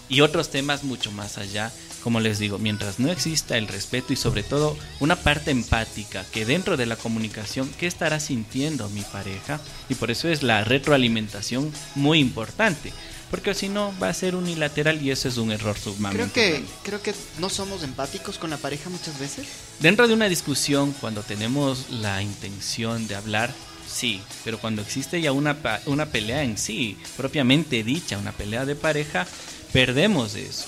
[0.08, 1.72] y otros temas mucho más allá.
[2.04, 6.46] Como les digo, mientras no exista el respeto y sobre todo una parte empática que
[6.46, 9.60] dentro de la comunicación, ¿qué estará sintiendo mi pareja?
[9.90, 12.94] Y por eso es la retroalimentación muy importante.
[13.32, 16.52] Porque si no va a ser unilateral y eso es un error sumamente Creo que,
[16.52, 16.70] grande.
[16.84, 19.48] creo que no somos empáticos con la pareja muchas veces.
[19.80, 23.54] Dentro de una discusión, cuando tenemos la intención de hablar,
[23.88, 28.76] sí, pero cuando existe ya una, una pelea en sí, propiamente dicha, una pelea de
[28.76, 29.28] pareja,
[29.72, 30.66] perdemos eso,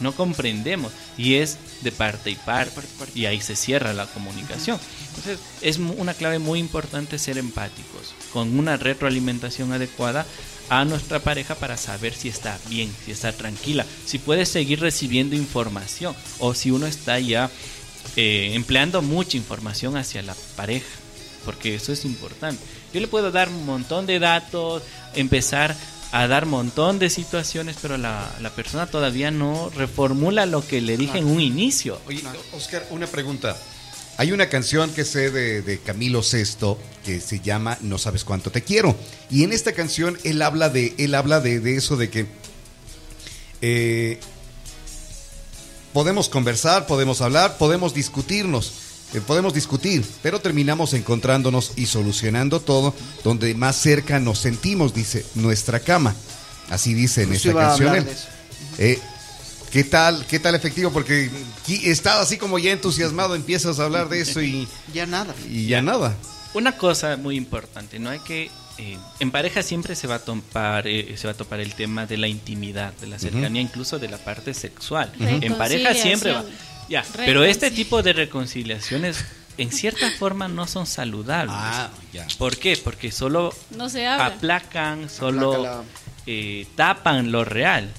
[0.00, 2.82] no comprendemos y es de parte y parte,
[3.14, 4.78] y ahí se cierra la comunicación.
[5.08, 10.26] Entonces es una clave muy importante ser empáticos, con una retroalimentación adecuada
[10.68, 15.34] a nuestra pareja para saber si está bien, si está tranquila, si puede seguir recibiendo
[15.34, 17.50] información o si uno está ya
[18.16, 20.88] eh, empleando mucha información hacia la pareja,
[21.44, 22.62] porque eso es importante.
[22.92, 24.82] Yo le puedo dar un montón de datos,
[25.14, 25.76] empezar
[26.12, 30.80] a dar un montón de situaciones, pero la, la persona todavía no reformula lo que
[30.80, 32.00] le dije en un inicio.
[32.06, 33.56] Oye, Oscar, una pregunta.
[34.16, 38.50] Hay una canción que sé de, de Camilo Sesto que se llama No sabes cuánto
[38.50, 38.94] te quiero.
[39.30, 42.26] Y en esta canción él habla de, él habla de, de eso de que
[43.62, 44.20] eh,
[45.92, 48.72] podemos conversar, podemos hablar, podemos discutirnos,
[49.14, 55.24] eh, podemos discutir, pero terminamos encontrándonos y solucionando todo donde más cerca nos sentimos, dice,
[55.34, 56.14] nuestra cama.
[56.70, 58.06] Así dice en Justo esta canción.
[58.78, 58.98] Eh,
[59.70, 60.90] ¿Qué tal, qué tal efectivo?
[60.90, 61.30] Porque
[61.84, 65.34] estás así como ya entusiasmado, empiezas a hablar de eso y, Ya nada.
[65.48, 66.16] y ya nada.
[66.54, 70.86] Una cosa muy importante, no hay que eh, en pareja siempre se va a topar
[70.86, 74.08] eh, se va a topar el tema de la intimidad, de la cercanía, incluso de
[74.08, 75.12] la parte sexual.
[75.18, 76.44] En pareja siempre va.
[76.88, 79.24] Ya, pero este tipo de reconciliaciones
[79.58, 81.54] en cierta forma no son saludables.
[81.56, 82.26] Ah, ya.
[82.38, 82.76] ¿Por qué?
[82.82, 85.84] Porque solo No se aplacan, solo
[86.26, 87.90] eh, tapan lo real.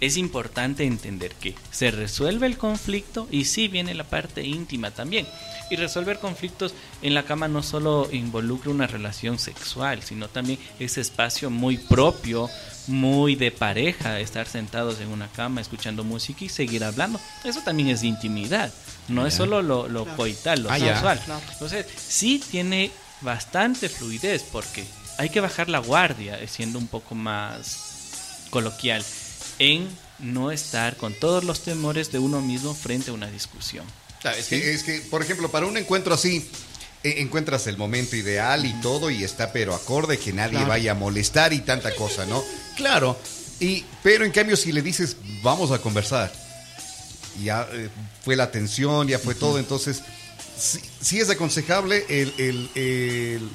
[0.00, 5.26] Es importante entender que se resuelve el conflicto y sí viene la parte íntima también.
[5.70, 11.00] Y resolver conflictos en la cama no solo involucra una relación sexual, sino también ese
[11.02, 12.48] espacio muy propio,
[12.86, 17.20] muy de pareja, estar sentados en una cama escuchando música y seguir hablando.
[17.44, 18.72] Eso también es intimidad,
[19.08, 20.16] no es solo lo, lo Claro.
[20.16, 21.20] coital, lo Ah, sexual.
[21.24, 21.42] Claro.
[21.52, 24.84] Entonces, sí tiene bastante fluidez porque
[25.18, 29.04] hay que bajar la guardia, eh, siendo un poco más coloquial,
[29.60, 33.86] en no estar con todos los temores de uno mismo frente a una discusión.
[34.36, 36.48] es, que, es que, por ejemplo, para un encuentro así,
[37.04, 40.94] eh, encuentras el momento ideal y todo y está pero acorde que nadie vaya a
[40.94, 42.42] molestar y tanta cosa, ¿no?
[42.76, 43.18] Claro,
[43.60, 46.32] y, pero en cambio si le dices vamos a conversar,
[47.42, 47.88] ya eh,
[48.22, 50.02] fue la atención, ya fue todo, entonces
[50.58, 53.50] sí, es aconsejable el,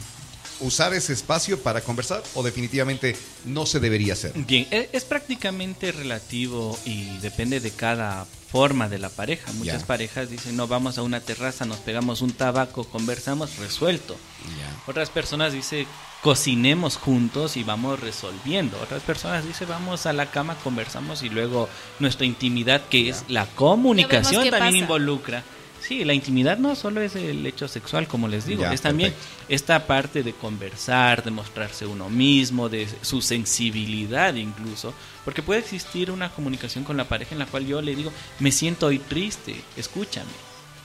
[0.60, 3.15] usar ese espacio para conversar o definitivamente
[3.46, 4.34] no se debería hacer?
[4.36, 9.52] Bien, e, es, prácticamente relativo y depende de cada forma de la pareja.
[9.54, 14.15] Muchas parejas dicen, no, vamos a una terraza, nos pegamos un tabaco, conversamos, resuelto.
[14.88, 15.86] Otras personas dicen,
[16.22, 18.80] cocinemos juntos y vamos resolviendo.
[18.82, 21.68] Otras personas dicen, vamos a la cama, conversamos y luego
[22.00, 25.44] nuestra intimidad, que es la comunicación, también involucra
[25.88, 29.13] Sí, la intimidad no solo es el hecho sexual, como les digo, es también
[29.48, 36.10] esta parte de conversar, de mostrarse uno mismo, de su sensibilidad incluso, porque puede existir
[36.10, 39.62] una comunicación con la pareja en la cual yo le digo, me siento hoy triste,
[39.78, 40.32] escúchame.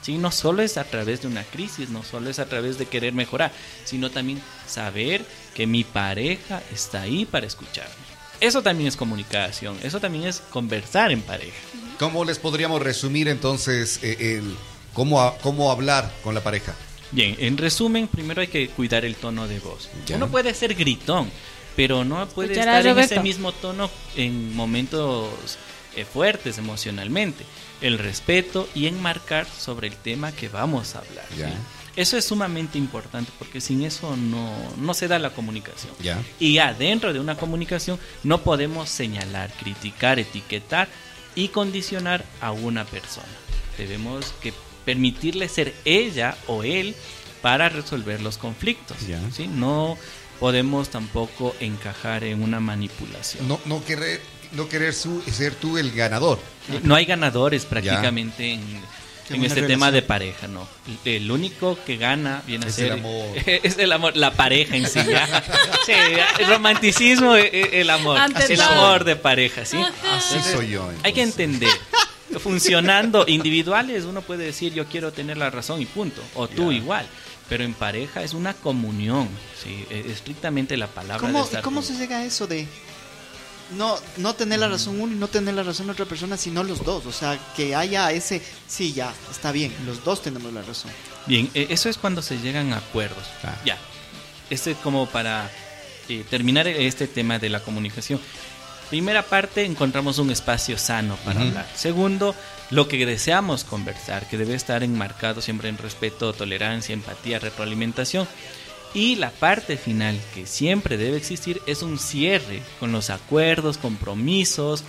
[0.02, 2.84] Sí, no solo es a través de una crisis, no solo es a través de
[2.84, 3.52] querer mejorar,
[3.84, 7.94] sino también saber que mi pareja está ahí para escucharme.
[8.38, 11.56] Eso también es comunicación, eso también es conversar en pareja.
[11.98, 14.56] ¿Cómo les podríamos resumir entonces eh, el,
[14.94, 16.74] ¿Cómo, ¿Cómo hablar con la pareja?
[17.12, 19.88] Bien, en resumen, primero hay que cuidar el tono de voz.
[20.14, 21.30] Uno puede ser gritón,
[21.76, 25.58] pero no puede estar en ese mismo tono en momentos
[25.96, 27.44] eh, fuertes emocionalmente.
[27.80, 31.26] El respeto y enmarcar sobre el tema que vamos a hablar.
[31.96, 35.92] Eso es sumamente importante porque sin eso no, no se da la comunicación.
[36.38, 40.88] Y adentro de una comunicación no podemos señalar, criticar, etiquetar
[41.34, 43.26] y condicionar a una persona.
[43.76, 44.52] Debemos que
[44.84, 46.94] permitirle ser ella o él
[47.42, 48.96] para resolver los conflictos.
[49.34, 49.48] ¿sí?
[49.48, 49.96] No
[50.38, 53.46] podemos tampoco encajar en una manipulación.
[53.46, 54.20] No, no querer,
[54.52, 56.38] no querer ser tú el ganador.
[56.82, 60.66] No hay ganadores prácticamente en, este tema de pareja, ¿no?
[61.04, 62.86] El único que gana viene a ser...
[62.86, 63.36] El amor.
[63.46, 65.00] es el amor, la pareja en sí.
[65.86, 65.92] sí
[66.38, 68.18] el romanticismo, e, e, el amor.
[68.48, 69.78] el amor de pareja, ¿sí?
[70.12, 70.90] Así soy yo.
[71.04, 71.70] Hay que entender
[72.38, 77.06] funcionando individuales, uno puede decir yo quiero tener la razón y punto, o tú igual.
[77.48, 79.28] Pero en pareja es una comunión,
[79.60, 81.26] sí, e, estrictamente la palabra.
[81.26, 82.68] ¿Cómo, ¿cómo se llega a eso de
[83.76, 86.84] no, no tener la razón uno y no tener la razón otra persona, sino los
[86.84, 87.06] dos?
[87.06, 90.92] O sea, que haya ese, sí, ya, está bien, los dos tenemos la razón.
[91.26, 93.24] Bien, e, eso es cuando se llegan a acuerdos.
[93.64, 93.76] Ya,
[94.48, 95.50] este como para
[96.08, 98.20] eh, terminar este tema de la comunicación.
[98.90, 101.66] Primera parte, encontramos un espacio sano para hablar.
[101.76, 102.34] Segundo,
[102.70, 108.26] lo que deseamos conversar, que debe estar enmarcado siempre en respeto, tolerancia, empatía, retroalimentación.
[108.92, 114.82] Y la parte final que siempre debe existir es un cierre con los acuerdos, compromisos,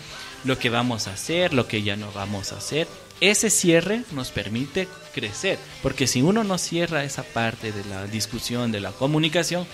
[0.46, 2.88] lo que vamos a hacer, lo que ya no vamos a hacer.
[3.20, 8.72] Ese cierre nos permite crecer, porque si uno no cierra esa parte de la discusión,
[8.72, 9.68] de la comunicación,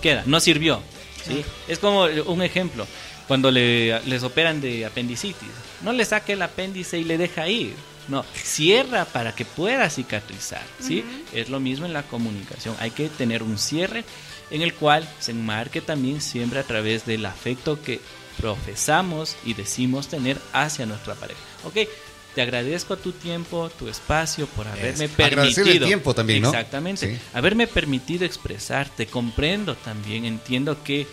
[0.00, 0.80] queda, no sirvió.
[1.26, 1.44] ¿sí?
[1.68, 2.86] Es como un ejemplo,
[3.28, 5.48] cuando le, les operan de apendicitis.
[5.82, 7.74] No le saque el apéndice y le deja ir.
[8.08, 10.64] No, cierra para que pueda cicatrizar.
[10.78, 11.04] ¿sí?
[11.32, 12.76] Es lo mismo en la comunicación.
[12.80, 14.04] Hay que tener un cierre
[14.50, 18.00] en el cual se enmarque también siempre a través del afecto que
[18.38, 21.40] profesamos y decimos tener hacia nuestra pareja.
[21.64, 21.88] Ok,
[22.34, 25.66] te agradezco tu tiempo, tu espacio, por haberme permitido.
[25.66, 26.48] el tiempo también, ¿no?
[26.48, 27.20] Exactamente.
[27.32, 29.06] Haberme permitido expresarte.
[29.06, 31.06] Comprendo también, entiendo que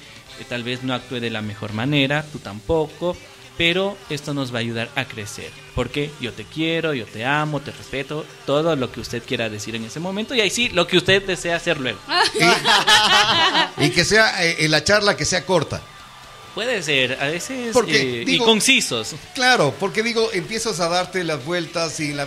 [0.46, 3.16] tal vez no actúe de la mejor manera, tú tampoco,
[3.58, 5.52] pero esto nos va a ayudar a crecer.
[5.76, 9.76] Porque yo te quiero, yo te amo, te respeto, todo lo que usted quiera decir
[9.76, 12.00] en ese momento y ahí sí, lo que usted desea hacer luego.
[13.78, 15.82] y, que sea eh, la charla que sea corta.
[16.56, 19.16] Puede ser, a veces porque, eh, y concisos.
[19.34, 22.26] Claro, porque digo, empiezas a darte las vueltas y la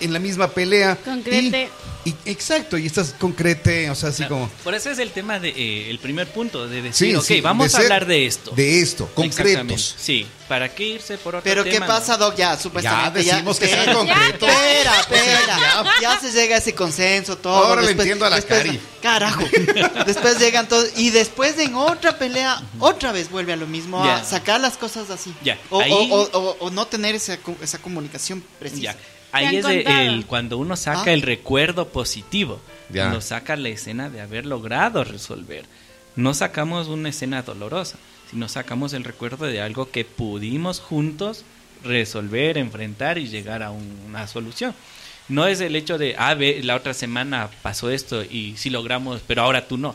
[0.00, 0.96] en la misma pelea.
[0.96, 1.68] Concrete.
[2.06, 4.48] Y, exacto, y estás concrete, o sea, así como...
[4.62, 7.78] Por eso es el tema de eh, el primer punto, de decir, ok, vamos a
[7.78, 8.52] hablar de esto.
[8.52, 9.96] De esto, concretos.
[9.98, 12.36] Sí, ¿para qué irse por otro Pero ¿qué pasa, Doc?
[12.36, 14.46] Ya, supuestamente ya decimos que sea concreto.
[14.46, 15.84] Espera, espera.
[16.00, 17.56] Ya, se llega a ese consenso, todo.
[17.56, 18.78] Ahora le entiendo a la cari.
[19.02, 19.42] Carajo.
[20.06, 24.22] después llegan todos, y después en otra pelea, otra vez vuelve a lo mismo, a
[24.22, 25.34] sacar las cosas así.
[25.42, 25.58] Ya.
[25.70, 28.92] O, o, o, no tener esa, esa comunicación precisa.
[28.92, 28.96] Ya.
[29.32, 31.12] Ahí es el, cuando uno saca ah.
[31.12, 32.60] el recuerdo positivo,
[32.92, 35.64] cuando saca la escena de haber logrado resolver.
[36.14, 37.98] No sacamos una escena dolorosa,
[38.30, 41.44] sino sacamos el recuerdo de algo que pudimos juntos
[41.84, 44.74] resolver, enfrentar y llegar a una solución.
[45.28, 49.20] No es el hecho de, ah, ve, la otra semana pasó esto y sí logramos,
[49.26, 49.94] pero ahora tú no.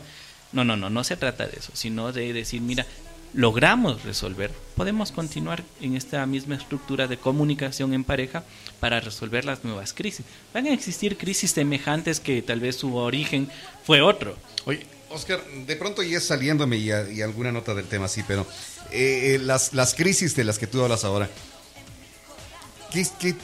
[0.52, 2.86] No, no, no, no se trata de eso, sino de decir, mira,
[3.34, 8.44] logramos resolver, podemos continuar en esta misma estructura de comunicación en pareja
[8.80, 10.26] para resolver las nuevas crisis.
[10.52, 13.48] Van a existir crisis semejantes que tal vez su origen
[13.84, 14.36] fue otro.
[14.64, 18.46] Oye, Oscar, de pronto ya saliéndome y, y alguna nota del tema, sí, pero
[18.90, 21.28] eh, eh, las, las crisis de las que tú hablas ahora,
[22.92, 23.34] ¿qué, qué,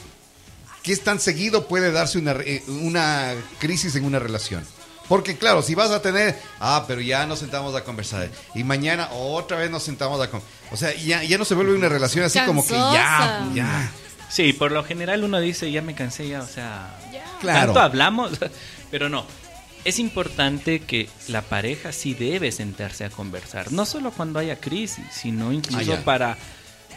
[0.83, 4.63] qué tan seguido puede darse una, eh, una crisis en una relación?
[5.09, 8.29] Porque claro, si vas a tener, ah, pero ya nos sentamos a conversar.
[8.55, 10.55] Y mañana otra vez nos sentamos a conversar.
[10.71, 13.91] O sea, ya, ya no se vuelve una relación así como que ya, ya.
[14.29, 16.95] Sí, por lo general uno dice, ya me cansé, ya, o sea,
[17.41, 17.65] Claro.
[17.73, 18.31] tanto hablamos,
[18.91, 19.25] pero no.
[19.85, 25.05] Es importante que la pareja sí debe sentarse a conversar, no solo cuando haya crisis,
[25.11, 26.37] sino incluso Ah, para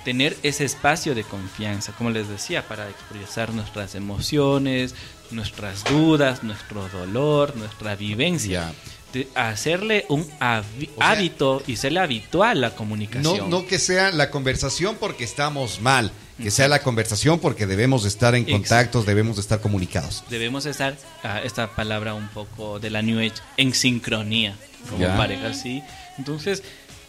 [0.05, 4.95] tener ese espacio de confianza, como les decía, para expresar nuestras emociones,
[5.33, 8.73] nuestras dudas, nuestro dolor, nuestra vivencia.
[9.13, 13.51] De hacerle un habi- O sea- hábito y serle habitual la No, comunicación.
[13.51, 16.11] no que sea la conversación porque estamos mal,
[16.43, 20.25] que sea la conversación porque debemos de estar en contactos, debemos de estar comunicados.
[20.31, 24.57] debemos estar, ah, esta palabra un poco de la New Age, en sincronía
[24.89, 25.15] como Ya.
[25.17, 25.83] pareja, ¿sí?
[26.17, 26.63] Entonces,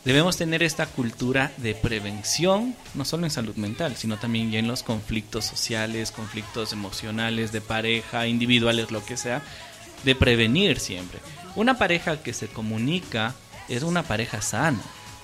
[0.06, 4.68] debemos tener esta cultura de prevención, no solo en salud mental, sino también ya en
[4.68, 9.42] los conflictos sociales, conflictos emocionales, de pareja, individuales, lo que sea,
[10.04, 11.20] de prevenir siempre.
[11.56, 13.36] Una pareja que se comunica
[13.70, 14.82] es una pareja sana.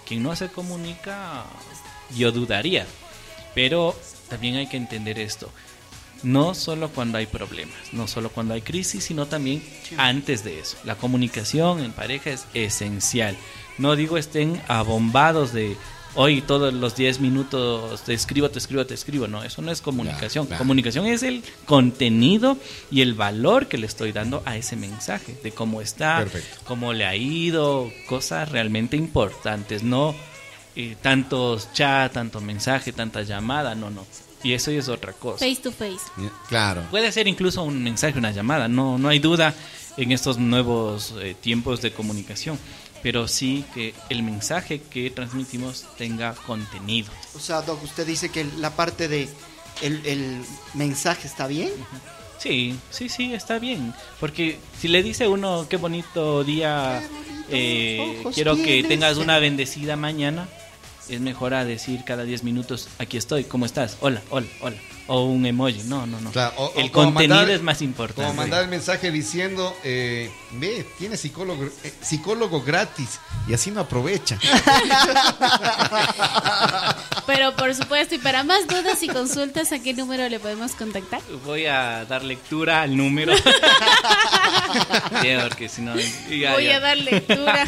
[0.07, 1.45] Quien no se comunica,
[2.15, 2.85] yo dudaría.
[3.53, 3.99] Pero
[4.29, 5.51] también hay que entender esto.
[6.23, 9.63] No solo cuando hay problemas, no solo cuando hay crisis, sino también
[9.97, 10.77] antes de eso.
[10.83, 13.37] La comunicación en pareja es esencial.
[13.79, 15.77] No digo estén abombados de
[16.15, 19.27] hoy todos los 10 minutos te escribo, te escribo, te escribo.
[19.27, 20.47] No, eso no es comunicación.
[20.47, 22.57] Comunicación es el contenido
[22.91, 26.57] y el valor que le estoy dando a ese mensaje, de cómo está, Perfecto.
[26.65, 30.13] cómo le ha ido, cosas realmente importantes, no
[30.75, 34.05] eh, tantos chat, tanto mensaje, tanta llamada, no, no.
[34.43, 35.45] Y eso ya es otra cosa.
[35.45, 35.99] Face to face.
[36.47, 36.83] Claro.
[36.91, 39.53] Puede ser incluso un mensaje, una llamada, no, no hay duda
[39.97, 42.57] en estos nuevos eh, tiempos de comunicación,
[43.01, 47.11] pero sí que el mensaje que transmitimos tenga contenido.
[47.35, 49.29] O sea, Doc, usted dice que la parte de
[49.81, 50.41] el, el
[50.73, 51.71] mensaje está bien.
[52.37, 57.03] Sí, sí, sí, está bien, porque si le dice uno qué bonito día,
[57.49, 58.87] eh, quiero que tienes".
[58.87, 60.47] tengas una bendecida mañana,
[61.09, 63.97] es mejor a decir cada 10 minutos, aquí estoy, ¿cómo estás?
[63.99, 64.77] Hola, hola, hola.
[65.11, 66.31] O un emoji, no, no, no.
[66.31, 68.21] Claro, o- o el contenido mandar- es más importante.
[68.21, 73.81] Como mandar el mensaje diciendo, eh, ve, tiene psicólogo, eh, psicólogo gratis y así no
[73.81, 74.37] aprovecha.
[77.25, 81.21] Pero por supuesto, y para más dudas y consultas, ¿a qué número le podemos contactar?
[81.45, 83.33] Voy a dar lectura al número.
[85.21, 85.95] Sí, porque si no.
[86.29, 86.75] ya, Voy ya.
[86.75, 87.67] a dar lectura.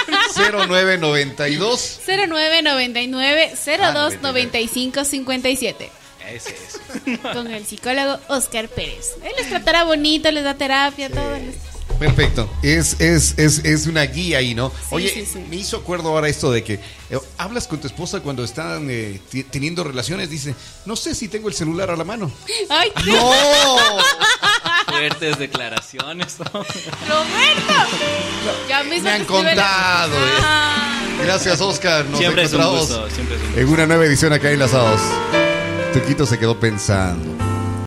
[0.59, 2.01] 0992.
[2.07, 5.91] 0999 0295 57
[6.33, 7.19] Ese es.
[7.35, 9.17] con el psicólogo Oscar Pérez.
[9.23, 11.37] Él les tratará bonito, les da terapia, todo.
[11.37, 11.57] les-
[11.99, 12.49] Perfecto.
[12.63, 14.73] Es, es, es, es una guía ahí, ¿no?
[14.91, 15.45] Oye, sí, sí.
[15.51, 19.21] me hizo acuerdo ahora esto de que eh, hablas con tu esposa cuando están eh,
[19.51, 20.31] teniendo relaciones.
[20.31, 20.55] Dice,
[20.87, 22.31] no sé si tengo el celular a la mano.
[22.69, 23.33] ¡Ay, ¡No!
[24.87, 26.39] Fuertes declaraciones.
[26.39, 26.45] ¿no?
[26.53, 26.59] Roberto!
[28.69, 30.31] Ya Me han contado, eh.
[30.41, 31.01] Ah.
[31.23, 32.05] Gracias, Oscar.
[32.07, 33.11] Nos Siempre es un encontramos gusto.
[33.15, 33.61] Siempre es un gusto.
[33.61, 35.01] en una nueva edición acá en Enlazados.
[35.93, 37.48] Tuquito se quedó pensando.